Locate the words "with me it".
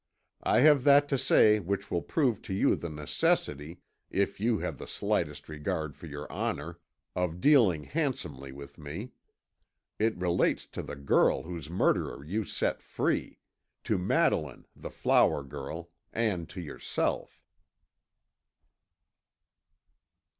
8.51-10.17